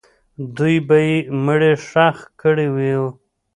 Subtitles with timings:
[0.57, 1.15] دوی به یې
[1.45, 3.05] مړی ښخ کړی وو.